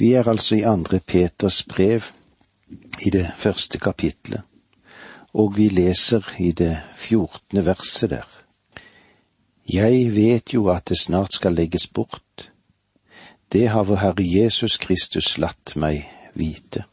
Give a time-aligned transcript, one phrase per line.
[0.00, 2.02] Vi er altså i andre Peters brev,
[3.04, 4.40] i det første kapitlet,
[5.34, 8.28] og vi leser i det fjortende verset der.
[9.68, 12.50] Jeg vet jo at det snart skal legges bort.
[13.52, 16.86] Det har vår Herre Jesus Kristus latt meg vite.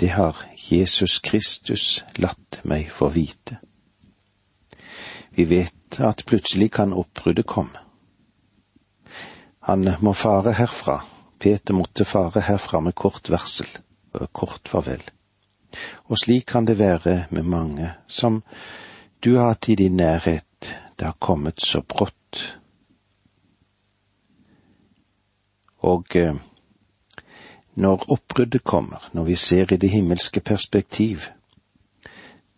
[0.00, 0.38] Det har
[0.70, 3.58] Jesus Kristus latt meg få vite.
[5.34, 7.82] Vi vet at plutselig kan oppbruddet komme.
[9.66, 11.00] Han må fare herfra.
[11.38, 13.68] Peter måtte fare herfra med kort varsel
[14.32, 15.02] kort farvel.
[16.08, 18.42] Og slik kan det være med mange som
[19.24, 22.56] du har hatt i din nærhet, det har kommet så brått.
[25.78, 26.16] Og
[27.74, 31.28] når oppbruddet kommer, når vi ser i det himmelske perspektiv,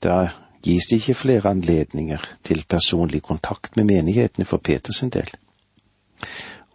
[0.02, 0.28] da
[0.62, 5.30] gis det ikke flere anledninger til personlig kontakt med menighetene for Peters del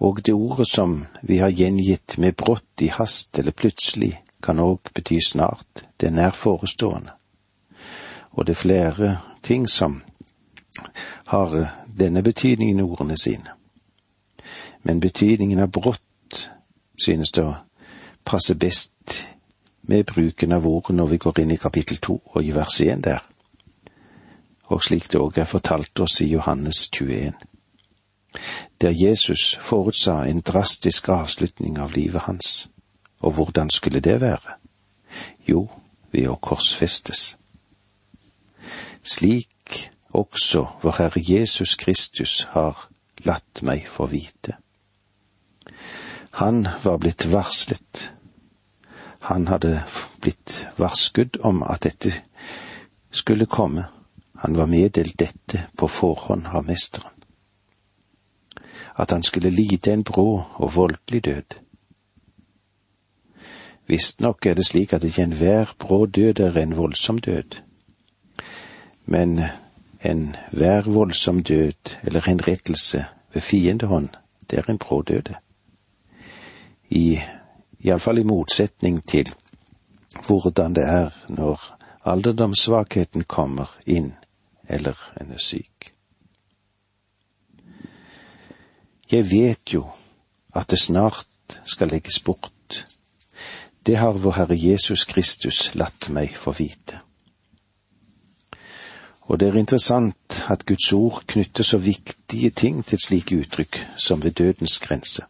[0.04, 4.92] og det ordet som vi har gjengitt med brått i hast eller plutselig, kan òg
[4.92, 7.14] bety snart, det er nær forestående.
[8.36, 9.12] Og det er flere
[9.44, 10.02] ting som
[11.32, 11.56] har
[11.88, 13.56] denne betydningen i ordene sine.
[14.84, 16.50] Men betydningen av brått
[17.00, 17.56] synes det å
[18.28, 19.24] passe best
[19.88, 23.00] med bruken av ordet når vi går inn i kapittel to og i vers én
[23.04, 23.24] der,
[24.68, 27.53] og slik det òg er fortalt oss i Johannes 21
[28.82, 32.70] der Jesus forutsa en drastisk avslutning av livet hans.
[33.20, 34.58] Og hvordan skulle det være?
[35.48, 35.70] Jo,
[36.12, 37.36] ved å korsfestes.
[39.04, 42.88] Slik også vår Herre Jesus Kristus har
[43.26, 44.58] latt meg få vite.
[46.44, 48.12] Han var blitt varslet.
[49.30, 49.84] Han hadde
[50.22, 52.12] blitt varskudd om at dette
[53.12, 53.88] skulle komme.
[54.44, 57.13] Han var meddelt dette på forhånd av mesteren
[58.96, 61.60] at han skulle lide en brå og voldelig død.
[63.88, 67.62] Visstnok er det slik at ikke enhver brå død er en voldsom død,
[69.06, 69.40] men
[70.06, 74.10] enhver voldsom død eller henrettelse ved fiendehånd,
[74.50, 75.34] det er en brå død.
[76.90, 77.20] I
[77.84, 79.34] iallfall i motsetning til
[80.28, 81.62] hvordan det er når
[82.06, 84.14] alderdomssvakheten kommer inn
[84.70, 85.93] eller en er syk.
[89.12, 89.86] Jeg vet jo
[90.56, 92.86] at det snart skal legges bort.
[93.86, 97.02] Det har vår Herre Jesus Kristus latt meg få vite.
[99.28, 104.24] Og det er interessant at Guds ord knytter så viktige ting til slike uttrykk som
[104.24, 105.24] ved dødens grense.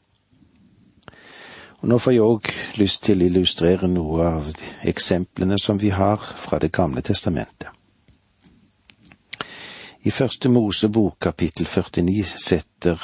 [1.81, 4.49] Og Nå får jeg òg lyst til å illustrere noe av
[4.87, 7.69] eksemplene som vi har fra Det gamle testamentet.
[10.03, 12.99] I første Mosebok kapittel 49 setter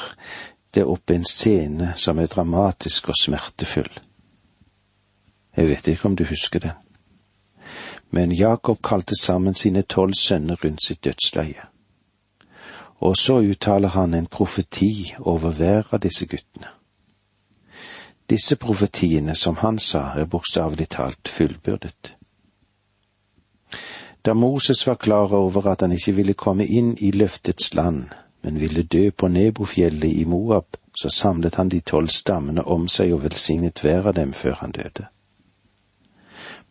[0.74, 3.90] det opp en scene som er dramatisk og smertefull.
[5.56, 6.76] Jeg vet ikke om du husker den,
[8.10, 11.66] men Jakob kalte sammen sine tolv sønner rundt sitt dødsleie.
[13.00, 16.68] Og så uttaler han en profeti over hver av disse guttene.
[18.30, 22.14] Disse profetiene, som han sa, er bokstavelig talt fullbyrdet.
[24.22, 28.04] Da Moses var klar over at han ikke ville komme inn i løftets land,
[28.42, 33.12] men ville dø på Nebofjellet i Moab, så samlet han de tolv stammene om seg
[33.14, 35.06] og velsignet hver av dem før han døde.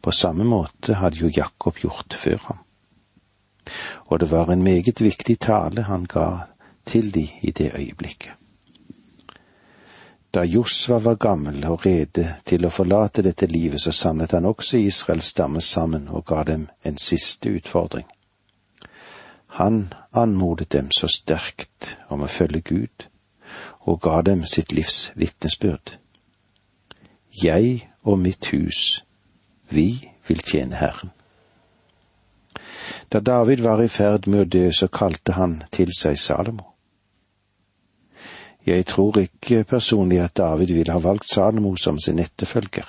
[0.02, 2.59] På samme måte hadde jo Jakob gjort før ham.
[4.06, 6.28] Og det var en meget viktig tale han ga
[6.85, 8.31] til de i det øyeblikket.
[10.34, 14.78] Da Josva var gammel og rede til å forlate dette livet, så samlet han også
[14.78, 18.06] Israels stamme sammen og ga dem en siste utfordring.
[19.58, 23.08] Han anmodet dem så sterkt om å følge Gud,
[23.90, 25.96] og ga dem sitt livs vitnesbyrd.
[27.44, 29.02] Jeg og mitt hus,
[29.70, 31.12] vi vil tjene Herren.
[33.09, 36.68] Da David var i ferd med å dø, så kalte han til seg Salomo.
[38.66, 42.86] Jeg tror ikke personlig at David ville ha valgt Salomo som sin etterfølger.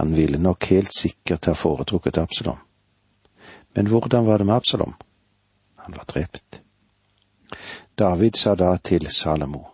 [0.00, 2.58] Han ville nok helt sikkert ha foretrukket Absalom.
[3.76, 4.94] Men hvordan var det med Absalom?
[5.86, 6.60] Han var drept.
[7.94, 9.64] David sa da til Salomo,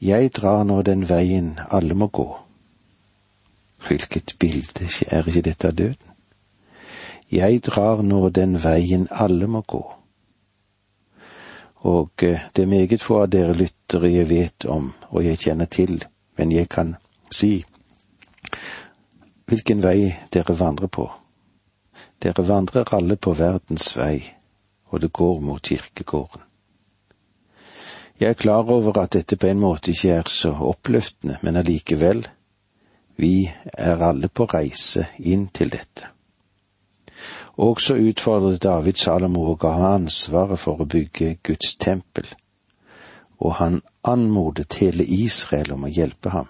[0.00, 2.26] Jeg drar nå den veien alle må gå.
[3.88, 6.12] Hvilket bilde er ikke dette av døden?
[7.32, 9.80] Jeg drar nå den veien alle må gå.
[11.88, 15.66] Og eh, det er meget få av dere lyttere jeg vet om og jeg kjenner
[15.66, 16.04] til,
[16.36, 16.96] men jeg kan
[17.32, 17.64] si
[19.46, 21.08] hvilken vei dere vandrer på.
[22.22, 24.35] Dere vandrer alle på verdens vei,
[24.96, 26.40] og det går mot kirkegården.
[28.20, 32.22] Jeg er klar over at dette på en måte ikke er så oppløftende, men allikevel,
[33.16, 36.08] vi er alle på reise inn til dette.
[37.60, 42.24] Også utfordret David Salomo og ga ansvaret for å bygge Guds tempel,
[43.36, 46.48] og han anmodet hele Israel om å hjelpe ham.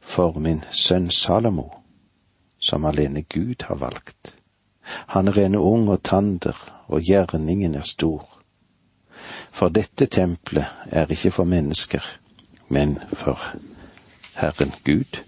[0.00, 1.72] For min sønn Salomo,
[2.58, 4.37] som alene Gud har valgt,
[5.06, 6.56] han er ennå ung og tander,
[6.88, 8.24] og gjerningen er stor.
[9.50, 12.04] For dette tempelet er ikke for mennesker,
[12.68, 13.40] men for
[14.34, 15.20] Herren Gud.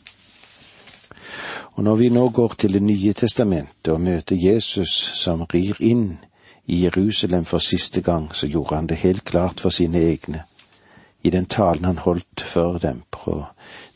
[1.72, 6.18] Og når vi nå går til Det nye testamentet og møter Jesus som rir inn
[6.66, 10.44] i Jerusalem for siste gang, så gjorde han det helt klart for sine egne
[11.22, 13.44] i den talen han holdt for dem på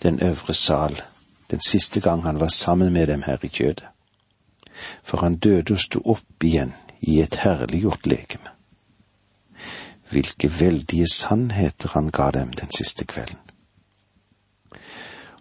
[0.03, 1.03] den øvre sal,
[1.51, 3.94] den siste gang han var sammen med dem her i kjødet.
[5.03, 8.51] For han døde og sto opp igjen i et herliggjort legeme.
[10.11, 13.39] Hvilke veldige sannheter han ga dem den siste kvelden.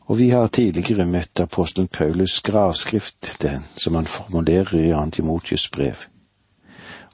[0.05, 5.95] Og vi har tidligere møtt apostelen Paulus' gravskrift, den som han formulerer i Antimotius brev,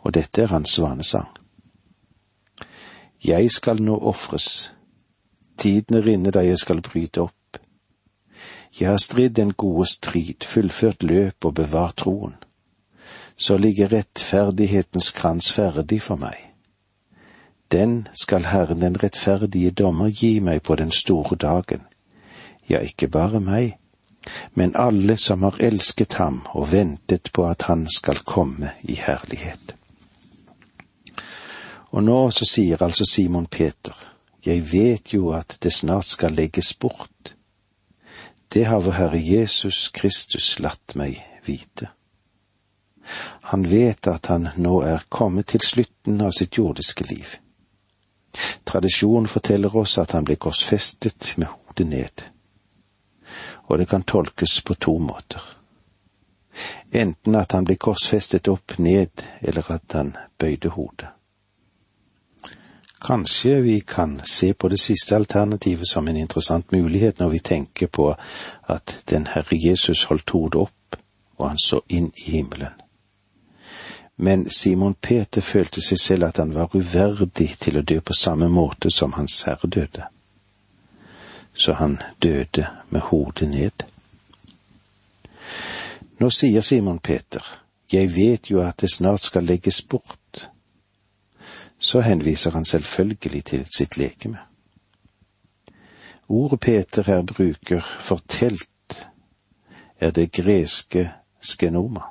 [0.02, 1.28] og dette er hans svanesang.
[3.26, 4.72] Jeg skal nå ofres,
[5.58, 7.39] tiden er inne da jeg skal bryte opp.
[8.80, 12.36] Jeg har stridd den gode strid, fullført løp og bevart troen.
[13.38, 16.52] Så ligger rettferdighetens krans ferdig for meg.
[17.72, 21.86] Den skal Herren den rettferdige dommer gi meg på den store dagen
[22.70, 23.78] ja, ikke bare meg,
[24.54, 29.76] men alle som har elsket ham og ventet på at han skal komme i herlighet.
[31.90, 33.96] Og nå så sier altså Simon Peter,
[34.46, 37.19] jeg vet jo at det snart skal legges bort.
[38.50, 41.92] Det har vår Herre Jesus Kristus latt meg vite.
[43.52, 47.38] Han vet at han nå er kommet til slutten av sitt jordiske liv.
[48.64, 52.30] Tradisjonen forteller oss at han ble korsfestet med hodet ned
[53.70, 55.42] og det kan tolkes på to måter.
[56.92, 61.14] Enten at han ble korsfestet opp ned, eller at han bøyde hodet.
[63.00, 67.88] Kanskje vi kan se på det siste alternativet som en interessant mulighet når vi tenker
[67.88, 68.10] på
[68.68, 71.00] at den Herre Jesus holdt hodet opp,
[71.38, 72.76] og han så inn i himmelen.
[74.18, 78.52] Men Simon Peter følte seg selv at han var uverdig til å dø på samme
[78.52, 80.10] måte som Hans Herre døde
[81.60, 83.84] så han døde med hodet ned.
[86.20, 87.44] Nå sier Simon Peter,
[87.92, 90.19] jeg vet jo at det snart skal legges bort.
[91.80, 94.38] Så henviser han selvfølgelig til sitt legeme.
[96.30, 99.10] Ordet Peter her bruker for telt
[100.00, 101.12] er det greske
[101.42, 102.02] skenoma.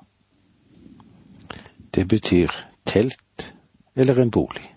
[1.95, 2.49] Det betyr
[2.87, 3.55] telt
[3.97, 4.75] eller en bolig.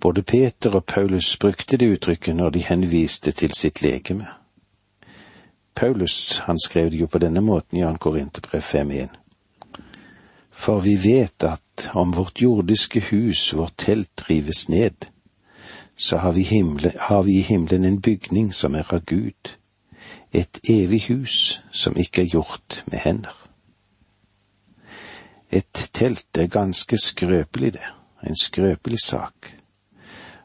[0.00, 4.26] Både Peter og Paulus brukte det uttrykket når de henviste til sitt legeme.
[5.74, 7.96] Paulus han skrev det jo på denne måten i 2.
[7.96, 9.23] Korinterbrev 5.1.
[10.54, 15.10] For vi vet at om vårt jordiske hus, vårt telt, rives ned,
[15.96, 19.54] så har vi, himle, har vi i himmelen en bygning som er av Gud,
[20.32, 23.34] et evig hus som ikke er gjort med hender.
[25.50, 27.92] Et telt er ganske skrøpelig, det,
[28.26, 29.54] en skrøpelig sak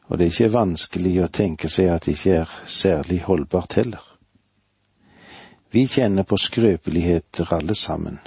[0.10, 4.02] og det er ikke vanskelig å tenke seg at det ikke er særlig holdbart heller.
[5.70, 8.18] Vi kjenner på skrøpeligheter alle sammen,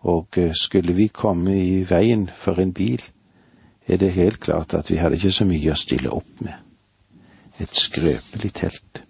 [0.00, 3.02] og eh, skulle vi komme i veien for en bil,
[3.86, 6.54] er det helt klart at vi hadde ikke så mye å stille opp med.
[7.60, 9.02] Et skrøpelig telt.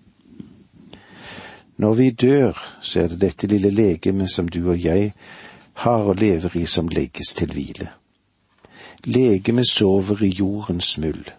[1.77, 5.13] Når vi dør, så er det dette lille legemet som du og jeg
[5.85, 7.91] har og lever i, som legges til hvile.
[9.05, 11.31] Legemet sover i jordens muld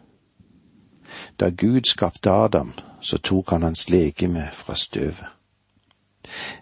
[1.42, 5.26] da Gud skapte Adam, så tok han hans legeme fra støvet.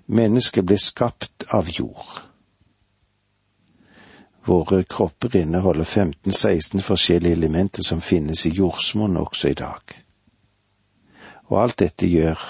[0.07, 2.28] Mennesket ble skapt av jord.
[4.49, 9.93] Våre kropper inneholder 15–16 forskjellige elementer som finnes i jordsmonn også i dag.
[11.53, 12.41] Og alt dette gjør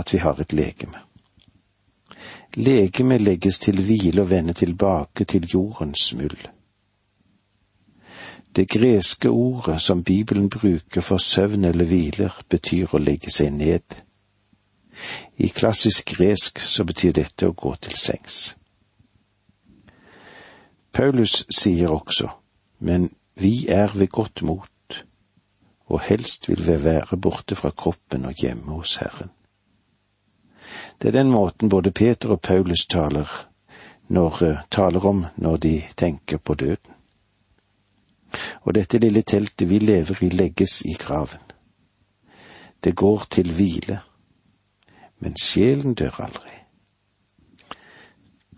[0.00, 1.02] at vi har et legeme.
[2.56, 6.48] Legemet legges til hvile og vender tilbake til jordens muld.
[8.56, 14.00] Det greske ordet som Bibelen bruker for søvn eller hviler, betyr å legge seg ned.
[15.36, 18.54] I klassisk gresk så betyr dette å gå til sengs.
[20.92, 22.28] Paulus sier også,
[22.78, 24.68] men vi er ved godt mot,
[25.86, 29.30] og helst vil vi være borte fra kroppen og hjemme hos Herren.
[31.02, 33.28] Det er den måten både Peter og Paulus taler,
[34.08, 36.94] når, taler om når de tenker på døden.
[38.62, 41.40] Og dette lille teltet vi lever i, legges i graven.
[42.84, 44.00] Det går til hvile,
[45.18, 46.54] men sjelen dør aldri.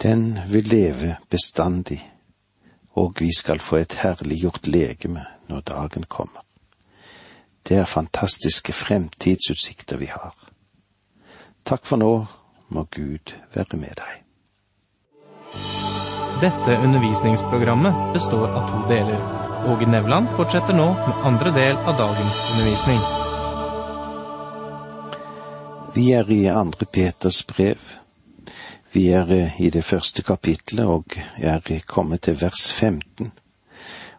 [0.02, 2.13] Den vil leve bestandig,
[2.94, 6.42] og vi skal få et herliggjort legeme når dagen kommer.
[7.68, 10.34] Det er fantastiske fremtidsutsikter vi har.
[11.64, 12.12] Takk for nå,
[12.68, 14.20] må Gud være med deg.
[16.42, 19.20] Dette undervisningsprogrammet består av to deler.
[19.70, 23.00] Åge Nevland fortsetter nå med andre del av dagens undervisning.
[25.94, 27.78] Vi er i andre Peters brev.
[28.94, 33.32] Vi er eh, i det første kapitlet og er kommet til vers 15.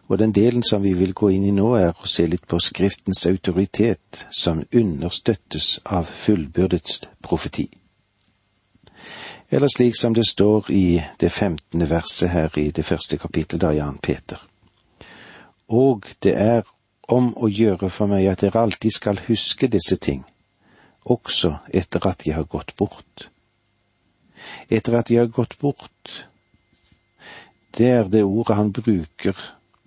[0.08, 2.60] Og den delen som vi vil gå inn i nå, er å se litt på
[2.62, 7.66] Skriftens autoritet, som understøttes av fullbyrdet profeti
[9.48, 13.76] eller slik som det står i det femtende verset her i det første kapittelet av
[13.76, 14.40] Jan Peter.
[15.68, 16.62] Og det er
[17.08, 20.24] om å gjøre for meg at dere alltid skal huske disse ting,
[21.04, 23.28] også etter at jeg har gått bort.
[24.70, 26.26] Etter at de har gått bort,
[27.78, 29.36] det er det ordet han bruker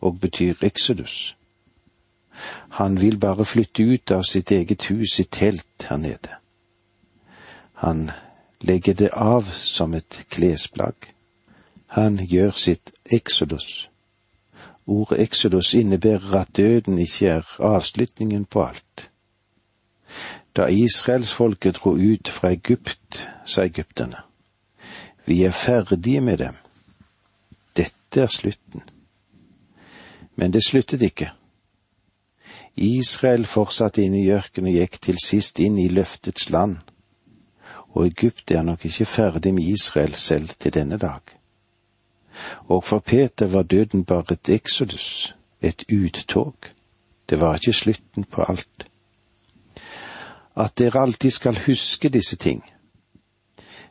[0.02, 1.36] og betyr exodus.
[2.70, 6.38] Han vil bare flytte ut av sitt eget hus, sitt telt her nede.
[7.74, 8.12] Han
[8.62, 10.96] legger det av som et klesplagg.
[11.88, 13.90] Han gjør sitt exodus.
[14.86, 19.10] Ordet exodus innebærer at døden ikke er avslutningen på alt.
[20.56, 24.22] Da israelsfolket dro ut fra Egypt, sa egypterne,
[25.30, 26.56] vi er ferdige med dem.
[27.78, 28.84] Dette er slutten.
[30.36, 31.32] Men det sluttet ikke.
[32.76, 36.80] Israel fortsatte inn i ørkenen og gikk til sist inn i løftets land
[37.90, 41.22] og Egypt er nok ikke ferdig med Israel selv til denne dag.
[42.68, 46.56] Og for Peter var døden bare et exodus, et uttog.
[47.30, 48.86] Det var ikke slutten på alt.
[50.56, 52.64] At dere alltid skal huske disse ting.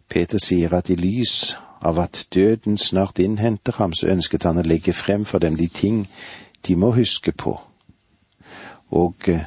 [0.09, 4.67] Peter sier at i lys av at døden snart innhenter ham, så ønsket han å
[4.67, 6.07] legge frem for dem de ting
[6.67, 7.55] de må huske på.
[8.91, 9.45] Og eh,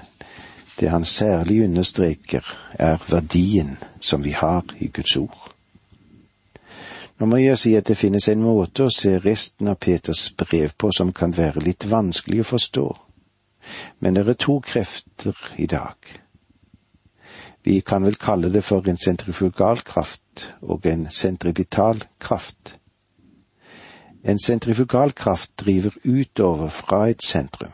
[0.80, 5.52] det han særlig understreker, er verdien som vi har i Guds ord.
[7.20, 10.74] Nå må jeg si at det finnes en måte å se resten av Peters brev
[10.78, 12.88] på som kan være litt vanskelig å forstå,
[14.00, 16.21] men det er to krefter i dag.
[17.64, 22.78] Vi kan vel kalle det for en sentrifugalkraft og en sentripital kraft.
[24.24, 27.74] En sentrifugalkraft driver utover fra et sentrum.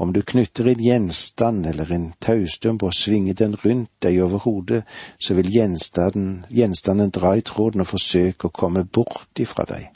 [0.00, 4.82] Om du knytter en gjenstand eller en taustump og svinger den rundt deg over hodet,
[5.20, 9.90] så vil gjenstanden, gjenstanden dra i tråden og forsøke å komme bort ifra deg.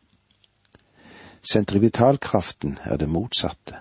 [1.40, 3.80] Sentrivitalkraften er det motsatte.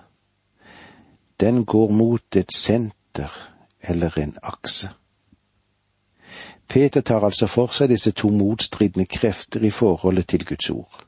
[1.40, 3.53] Den går mot et senter
[3.88, 4.90] eller en akse.
[6.68, 11.04] Peter tar altså for seg disse to motstridende krefter i forholdet til Guds ord.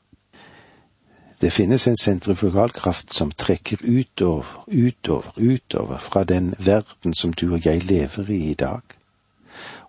[1.41, 7.65] Det finnes en sentrifugalkraft som trekker utover, utover, utover fra den verden som du og
[7.65, 8.81] jeg lever i i dag.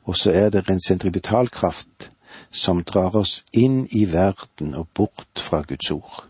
[0.04, 2.10] Og så er det en sentripetalkraft
[2.50, 6.24] som drar oss inn i verden og bort fra Guds ord.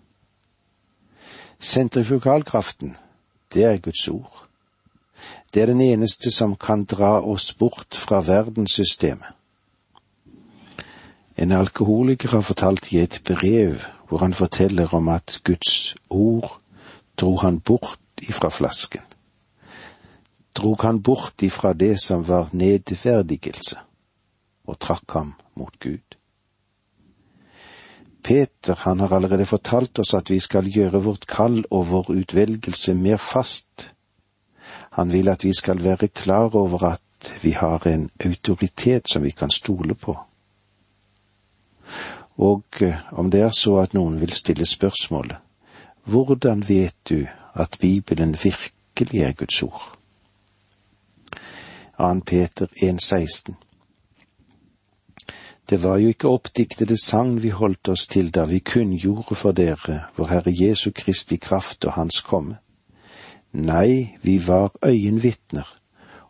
[1.59, 2.97] Sentrifugalkraften,
[3.55, 4.48] det er Guds ord.
[5.55, 9.35] Det er den eneste som kan dra oss bort fra verdenssystemet.
[11.39, 16.59] En alkoholiker har fortalt i et brev hvor han forteller om at Guds ord
[17.17, 19.03] dro han bort ifra flasken.
[20.57, 23.79] Drog han bort ifra det som var nedverdigelse,
[24.67, 26.17] og trakk ham mot Gud.
[28.23, 32.95] Peter, han har allerede fortalt oss at vi skal gjøre vårt kall og vår utvelgelse
[32.95, 33.93] mer fast.
[34.99, 39.31] Han vil at vi skal være klar over at vi har en autoritet som vi
[39.31, 40.17] kan stole på.
[42.37, 45.37] Og eh, om det er så at noen vil stille spørsmålet
[46.09, 49.99] hvordan vet du at Bibelen virkelig er Guds ord?
[51.99, 52.21] 2.
[52.27, 53.55] Peter 1,16
[55.71, 60.01] Det var jo ikke oppdiktede sang vi holdt oss til da vi kunngjorde for dere
[60.17, 62.57] vår Herre Jesu Kristi kraft og Hans komme.
[63.53, 65.79] Nei, vi var øyenvitner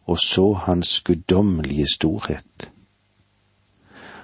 [0.08, 2.70] og så Hans guddommelige storhet.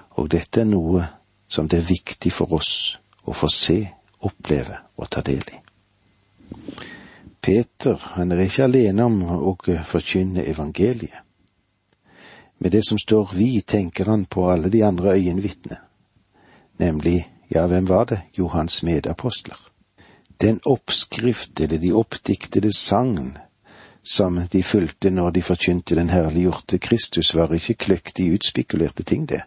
[0.09, 1.03] Og dette er noe
[1.47, 3.77] som det er viktig for oss å få se,
[4.25, 5.59] oppleve og ta del i.
[7.41, 9.53] Peter han er ikke alene om å
[9.85, 11.21] forkynne evangeliet.
[12.57, 15.77] Med det som står vi, tenker han på alle de andre øyenvitnene,
[16.81, 17.19] nemlig,
[17.51, 19.59] ja, hvem var det, jo hans medapostler.
[20.41, 23.37] Den oppskrift eller de oppdiktede sagn
[24.05, 29.41] som de fulgte når de forkynte den herliggjorte Kristus, var ikke kløktig utspekulerte ting, det,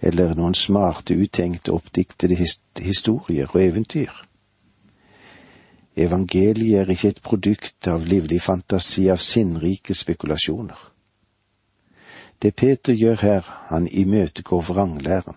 [0.00, 2.38] eller noen smarte, uttenkte, oppdiktede
[2.78, 4.12] historier og eventyr.
[5.96, 10.78] Evangeliet er ikke et produkt av livlig fantasi, av sinnrike spekulasjoner.
[12.42, 15.36] Det Peter gjør her, han imøtegår vranglæren,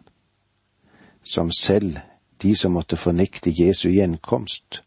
[1.23, 1.97] som selv
[2.45, 4.83] de som måtte fornekte Jesu gjenkomst,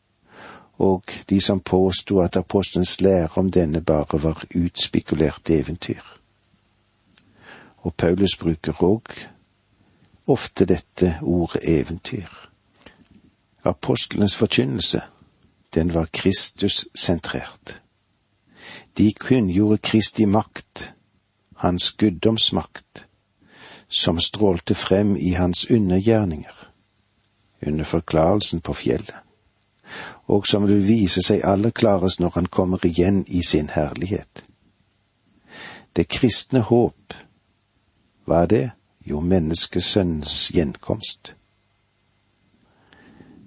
[0.78, 6.04] og de som påsto at apostelens lære om denne bare var utspekulerte eventyr.
[7.82, 9.10] Og Paulus bruker òg
[10.26, 12.28] ofte dette ordet eventyr.
[13.64, 15.00] Apostelens forkynnelse,
[15.74, 17.80] den var Kristus-sentrert.
[18.98, 20.92] De kunngjorde Kristi makt,
[21.56, 23.06] hans guddomsmakt,
[23.88, 26.57] som strålte frem i hans undergjerninger,
[27.66, 29.24] under forklarelsen på fjellet
[30.28, 34.44] og som vil vise seg aller klarest når han kommer igjen i sin herlighet.
[35.96, 37.14] Det kristne håp,
[38.28, 38.66] hva er det?
[39.08, 41.32] Jo, menneskesønnens gjenkomst.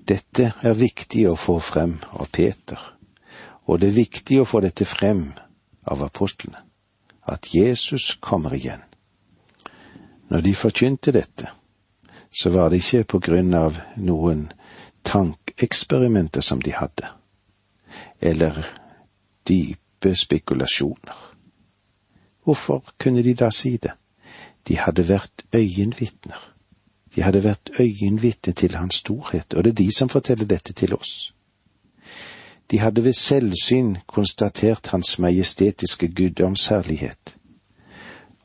[0.09, 2.79] Dette er viktig å få frem av Peter,
[3.69, 5.27] og det er viktig å få dette frem
[5.85, 6.65] av apostlene,
[7.29, 8.81] at Jesus kommer igjen.
[10.33, 11.51] Når de forkynte dette,
[12.31, 14.45] så var det ikke på grunn av noen
[15.03, 17.09] tankeeksperimenter som de hadde,
[18.21, 18.65] eller
[19.47, 21.17] dype spekulasjoner.
[22.43, 23.91] Hvorfor kunne de da si det?
[24.67, 26.39] De hadde vært øyenvitner.
[27.15, 30.93] De hadde vært øyenvitne til hans storhet, og det er de som forteller dette til
[30.95, 31.33] oss.
[32.71, 37.35] De hadde ved selvsyn konstatert hans majestetiske guddomsherlighet,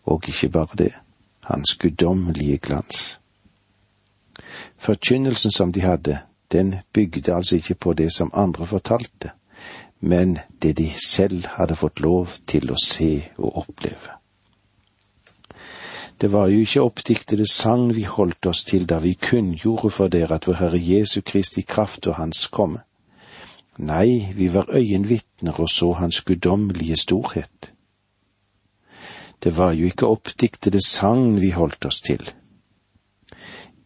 [0.05, 0.93] og ikke bare det,
[1.45, 3.21] hans guddommelige glans.
[4.77, 6.19] Forkynnelsen som de hadde,
[6.53, 9.31] den bygde altså ikke på det som andre fortalte,
[10.01, 14.17] men det de selv hadde fått lov til å se og oppleve.
[16.21, 20.39] Det var jo ikke oppdiktede sang vi holdt oss til da vi kunngjorde for dere
[20.39, 22.81] at vår Herre Jesu Kristi kraft og Hans komme.
[23.77, 27.73] Nei, vi var øyenvitner og så Hans guddommelige storhet.
[29.45, 32.23] Det var jo ikke oppdiktede sagn vi holdt oss til,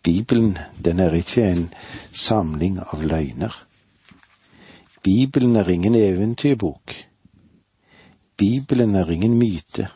[0.02, 1.66] Bibelen, den er ikke en
[2.12, 3.52] samling av løgner.
[5.02, 6.94] Bibelen er ingen eventyrbok.
[8.36, 9.88] Bibelen er ingen myte.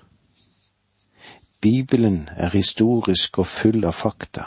[1.60, 4.44] Bibelen er historisk og full av fakta.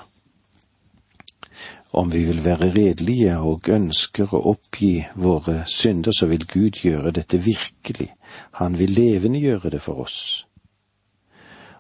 [1.98, 7.16] Om vi vil være redelige og ønsker å oppgi våre synder, så vil Gud gjøre
[7.16, 8.12] dette virkelig.
[8.62, 10.47] Han vil levende gjøre det for oss.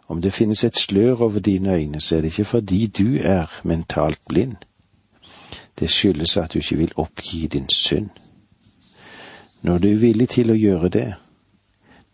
[0.07, 3.45] Om det finnes et slør over dine øyne, så er det ikke fordi du er
[3.63, 4.55] mentalt blind.
[5.79, 8.09] Det skyldes at du ikke vil oppgi din synd.
[9.61, 11.13] Når du er villig til å gjøre det,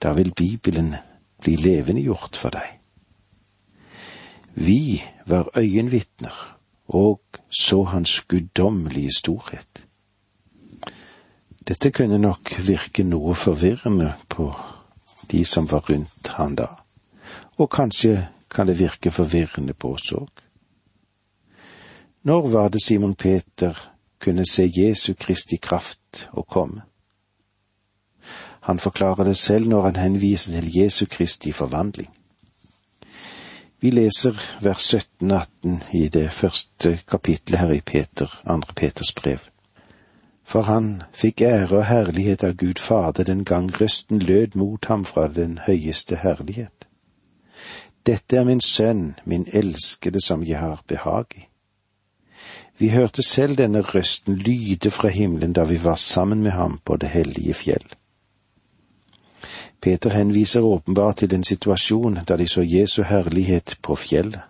[0.03, 0.95] da vil Bibelen
[1.41, 2.79] bli levendegjort for deg.
[4.55, 9.85] Vi var øyenvitner og så hans guddommelige storhet.
[11.67, 14.51] Dette kunne nok virke noe forvirrende på
[15.31, 16.82] de som var rundt han da
[17.57, 20.29] og kanskje kan det virke forvirrende på oss òg.
[22.23, 26.81] Når var det Simon Peter kunne se Jesu Kristi kraft og komme?
[28.63, 32.09] Han forklarer det selv når han henviser til Jesu Kristi forvandling.
[33.79, 39.39] Vi leser vers 17-18 i det første kapitlet her i Peter, andre Peters brev.
[40.43, 45.03] For han fikk ære og herlighet av Gud Fader den gang røsten lød mot ham
[45.05, 46.82] fra den høyeste herlighet.
[48.05, 51.45] Dette er min sønn, min elskede, som jeg har behag i.
[52.77, 56.97] Vi hørte selv denne røsten lyde fra himmelen da vi var sammen med ham på
[56.97, 57.85] det hellige fjell.
[59.81, 64.41] Peter henviser åpenbart til en situasjon da de så Jesu herlighet på fjellet.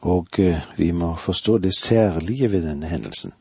[0.00, 3.32] Og eh, vi må forstå det særlige ved denne hendelsen.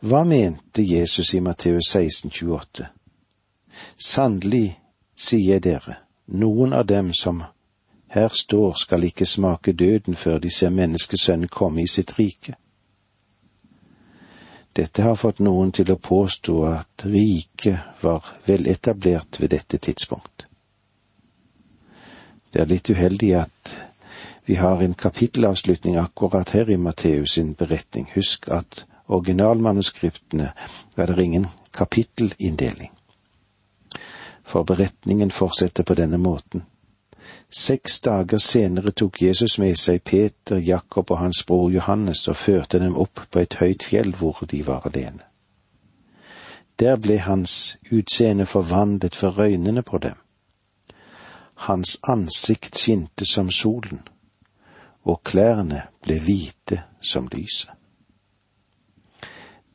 [0.00, 2.86] Hva mente Jesus i Matteus 16, 28?
[3.98, 4.78] Sannelig,
[5.16, 7.42] sier dere, noen av dem som
[8.14, 12.54] her står, skal ikke smake døden før de ser menneskesønnen komme i sitt rike.
[14.74, 20.46] Dette har fått noen til å påstå at riket var veletablert ved dette tidspunkt.
[22.50, 23.74] Det er litt uheldig at
[24.46, 28.10] vi har en kapittelavslutning akkurat her i Matteus sin beretning.
[28.14, 30.52] Husk at originalmanuskriptene
[30.96, 32.93] er det ingen kapittelinndeling
[34.54, 36.62] for beretningen fortsetter på denne måten.
[37.50, 42.78] Seks dager senere tok Jesus med seg Peter, Jakob og hans bror Johannes og førte
[42.78, 45.26] dem opp på et høyt fjell hvor de var alene.
[46.78, 50.22] Der ble hans utseende forvandlet for øynene på dem.
[51.66, 54.04] Hans ansikt skinte som solen,
[55.02, 57.74] og klærne ble hvite som lyset.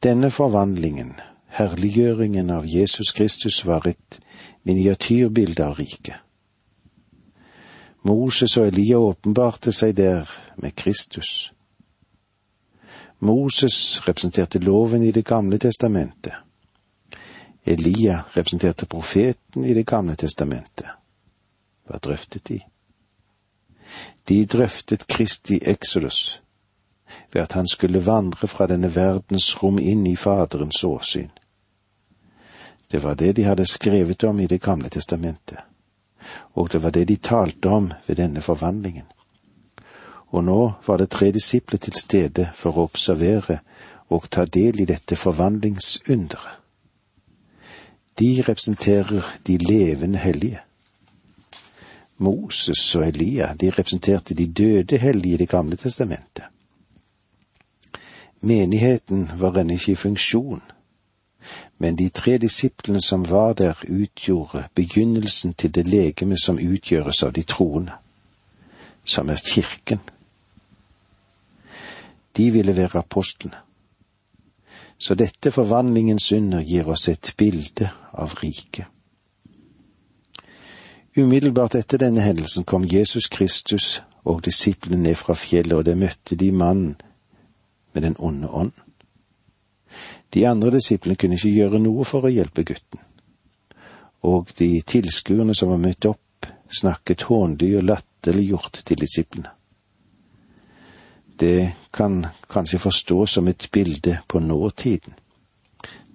[0.03, 1.17] Denne forvandlingen,
[1.59, 4.21] herliggjøringen av Jesus Kristus, var et
[4.69, 6.21] miniatyrbilde av riket.
[8.01, 10.29] Moses og Elia åpenbarte seg der
[10.61, 11.51] med Kristus.
[13.19, 16.33] Moses representerte loven i Det gamle testamentet.
[17.65, 20.87] Elia representerte profeten i Det gamle testamentet.
[21.85, 22.59] Hva drøftet de?
[24.29, 26.41] De drøftet Kristi exodus,
[27.33, 31.31] ved at han skulle vandre fra denne verdens rom inn i Faderens åsyn.
[32.91, 35.69] Det var det de hadde skrevet om i Det gamle testamentet
[36.53, 39.05] og det var det de talte om ved denne forvandlingen.
[40.29, 43.59] Og nå var det tre disipler til stede for å observere
[44.09, 46.55] og ta del i dette forvandlingsunderet.
[48.19, 50.59] De representerer de levende hellige.
[52.17, 56.43] Moses og Elia, de representerte de døde hellige i Det gamle testamentet.
[58.41, 60.61] Menigheten var ennå ikke i funksjon
[61.77, 67.33] men de tre disiplene som var der, utgjorde begynnelsen til det legeme som utgjøres av
[67.33, 67.95] de troende,
[69.05, 69.99] som er kirken.
[72.37, 73.55] De ville være apostlene.
[74.97, 78.85] Så dette forvandlingens under gir oss et bilde av riket.
[81.17, 86.35] Umiddelbart etter denne hendelsen kom Jesus Kristus og disiplene ned fra fjellet, og det møtte
[86.35, 86.95] de mannen
[87.93, 88.71] med den onde ånd.
[90.33, 93.01] De andre disiplene kunne ikke gjøre noe for å hjelpe gutten.
[94.29, 99.49] Og de tilskuerne som var møtt opp, snakket hånlig og latterliggjort til disiplene.
[101.39, 105.15] Det kan kanskje forstås som et bilde på nåtiden,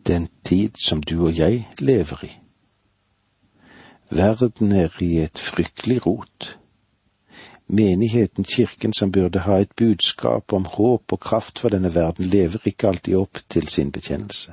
[0.06, 2.32] den tid som du og jeg lever i.
[4.14, 6.58] Verden er i et fryktelig rot
[7.66, 12.68] Menigheten, kirken som burde ha et budskap om håp og kraft for denne verden, lever
[12.68, 14.52] ikke alltid opp til sin bekjennelse.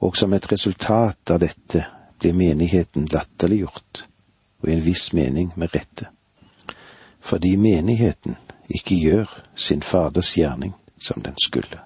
[0.00, 1.82] Og som et resultat av dette
[2.18, 4.04] blir menigheten latterliggjort,
[4.62, 6.06] og i en viss mening med rette,
[7.20, 8.36] fordi menigheten
[8.68, 11.80] ikke gjør sin Faders gjerning som den skulle.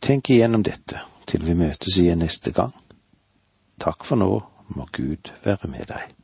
[0.00, 2.72] Tenk igjennom dette til vi møtes igjen neste gang.
[3.78, 4.30] Takk for nå,
[4.74, 6.17] må Gud være med deg.